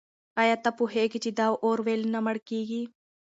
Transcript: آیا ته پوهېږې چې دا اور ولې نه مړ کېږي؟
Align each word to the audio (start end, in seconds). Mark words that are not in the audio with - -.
آیا 0.41 0.55
ته 0.63 0.69
پوهېږې 0.77 1.19
چې 1.23 1.31
دا 1.39 1.47
اور 1.63 1.77
ولې 1.87 2.07
نه 2.13 2.19
مړ 2.25 2.37
کېږي؟ 2.49 2.81